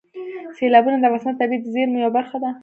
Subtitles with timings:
[0.57, 2.51] سیلابونه د افغانستان د طبیعي زیرمو یوه برخه ده.